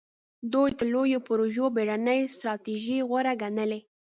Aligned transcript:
دوی 0.53 0.69
تر 0.77 0.87
لویو 0.93 1.25
پروژو 1.27 1.65
بېړنۍ 1.75 2.19
ستراتیژۍ 2.35 2.99
غوره 3.09 3.33
ګڼلې. 3.41 3.79